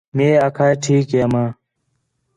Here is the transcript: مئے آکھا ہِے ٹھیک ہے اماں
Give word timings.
مئے 0.15 0.29
آکھا 0.45 0.65
ہِے 0.69 0.75
ٹھیک 0.83 1.05
ہے 1.13 1.19
اماں 1.25 1.49